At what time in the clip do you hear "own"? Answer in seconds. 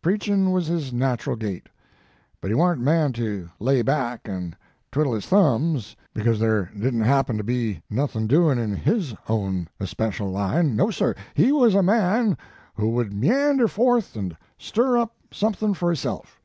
9.28-9.68